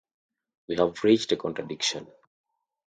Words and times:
We 0.67 0.77
have 0.77 1.03
reached 1.03 1.31
a 1.31 1.37
contradiction. 1.37 2.07